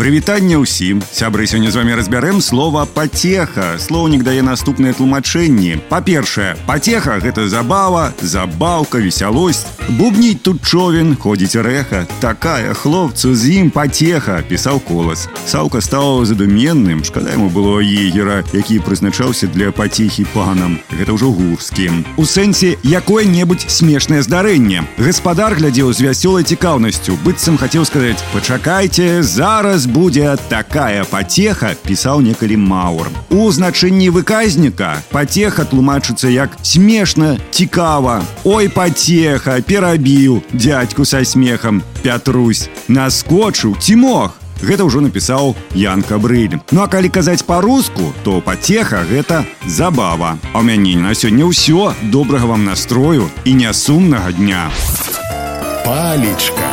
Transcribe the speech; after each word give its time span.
Прывітанне 0.00 0.60
ўсім 0.60 1.00
сябры 1.08 1.48
сёння 1.48 1.72
з 1.72 1.80
вами 1.80 1.96
разбярэм 1.96 2.44
слова 2.44 2.84
пацеха 2.84 3.80
слоўнік 3.80 4.28
дае 4.28 4.44
наступныя 4.44 4.92
тлумачэнні 4.92 5.80
па-першае 5.88 6.52
пацеха 6.68 7.16
гэта 7.16 7.48
забава 7.48 8.12
забаўка 8.20 9.00
весялосць 9.00 9.64
бубніць 9.96 10.44
тут 10.44 10.60
човен 10.60 11.16
ходзіць 11.16 11.56
рэха 11.56 12.04
такая 12.20 12.76
хлопцу 12.76 13.32
з 13.32 13.56
ім 13.56 13.70
пацеха 13.72 14.44
пісаў 14.44 14.84
колас 14.84 15.32
саўка 15.48 15.80
стаў 15.80 16.28
задуменным 16.28 17.00
шкада 17.00 17.32
яму 17.32 17.48
было 17.48 17.80
егера 17.80 18.44
які 18.52 18.84
прызначаўся 18.84 19.48
для 19.48 19.72
пацехі 19.72 20.28
панам 20.36 20.76
гэта 20.92 21.16
ўжо 21.16 21.32
гурскім 21.32 22.04
у 22.20 22.28
сэнсе 22.28 22.76
якое-небудзь 22.84 23.72
смешнае 23.72 24.20
здарэнне 24.20 24.84
гаспадар 25.00 25.56
глядзеў 25.56 25.96
з 25.96 26.04
вясёлай 26.04 26.44
цікаўнасцю 26.44 27.16
быццам 27.24 27.56
хацеў 27.56 27.88
сказаць 27.88 28.20
пачакайце 28.36 29.24
зараз 29.24 29.86
будзе 29.90 30.36
такая 30.48 31.02
пацеха 31.10 31.72
пісаў 31.82 32.22
некалі 32.22 32.54
маур 32.56 33.10
у 33.34 33.50
значэнні 33.50 34.12
выказніка 34.14 35.02
пацеха 35.10 35.66
тлумачыцца 35.66 36.30
як 36.30 36.54
смешна 36.62 37.34
цікава 37.50 38.22
ой 38.44 38.70
пацеха 38.70 39.58
перабіў 39.58 40.38
дядьку 40.54 41.02
са 41.02 41.24
смехам 41.26 41.82
пятрусь 42.06 42.68
наскочыў 42.88 43.74
ці 43.82 43.96
мог 44.06 44.38
Гэта 44.56 44.88
ўжо 44.88 45.02
напісаў 45.04 45.52
Ян 45.76 46.00
Кабрыль. 46.00 46.56
Ну 46.72 46.80
а 46.80 46.88
калі 46.88 47.12
казаць 47.12 47.44
па-руску, 47.44 48.16
то 48.24 48.40
пацеха 48.40 49.04
гэта 49.04 49.44
забава. 49.68 50.40
А 50.56 50.64
ў 50.64 50.72
мяне 50.72 50.96
на 50.96 51.12
сёння 51.12 51.44
ўсё 51.44 51.92
добрага 52.08 52.48
вам 52.48 52.64
настрою 52.64 53.28
і 53.44 53.52
нясумнага 53.52 54.32
дня. 54.32 54.72
палечка 55.86 56.69